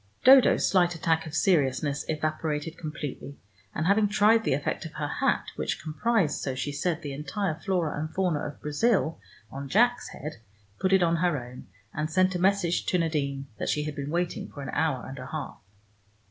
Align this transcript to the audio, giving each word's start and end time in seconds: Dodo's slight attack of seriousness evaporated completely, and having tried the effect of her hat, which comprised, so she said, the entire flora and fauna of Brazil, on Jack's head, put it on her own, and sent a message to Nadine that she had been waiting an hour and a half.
Dodo's 0.23 0.67
slight 0.67 0.95
attack 0.95 1.27
of 1.27 1.35
seriousness 1.35 2.05
evaporated 2.09 2.75
completely, 2.75 3.37
and 3.75 3.85
having 3.85 4.07
tried 4.09 4.43
the 4.43 4.55
effect 4.55 4.83
of 4.83 4.93
her 4.93 5.07
hat, 5.07 5.49
which 5.57 5.79
comprised, 5.79 6.41
so 6.41 6.55
she 6.55 6.71
said, 6.71 7.03
the 7.03 7.13
entire 7.13 7.53
flora 7.53 7.99
and 7.99 8.11
fauna 8.11 8.39
of 8.39 8.59
Brazil, 8.61 9.19
on 9.51 9.69
Jack's 9.69 10.07
head, 10.07 10.37
put 10.79 10.91
it 10.91 11.03
on 11.03 11.17
her 11.17 11.37
own, 11.37 11.67
and 11.93 12.09
sent 12.09 12.33
a 12.33 12.39
message 12.39 12.87
to 12.87 12.97
Nadine 12.97 13.45
that 13.59 13.69
she 13.69 13.83
had 13.83 13.95
been 13.95 14.09
waiting 14.09 14.51
an 14.57 14.69
hour 14.69 15.05
and 15.05 15.19
a 15.19 15.27
half. 15.27 15.61